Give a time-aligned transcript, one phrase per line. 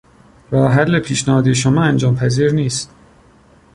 [0.51, 2.95] راه حل پیشنهادی شما انجام پذیر نیست.